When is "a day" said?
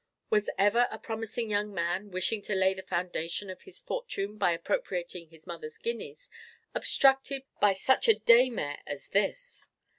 8.07-8.49